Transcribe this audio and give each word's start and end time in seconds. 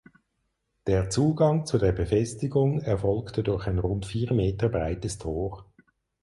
Der 0.87 1.11
Zugang 1.11 1.67
zu 1.67 1.77
der 1.77 1.91
Befestigung 1.91 2.81
erfolgte 2.81 3.43
durch 3.43 3.67
ein 3.67 3.77
rund 3.77 4.07
vier 4.07 4.33
Meter 4.33 4.67
breites 4.67 5.19
Tor. 5.19 5.69